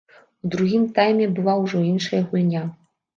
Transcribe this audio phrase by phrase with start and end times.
[0.47, 2.63] У другім тайме была ўжо іншая гульня.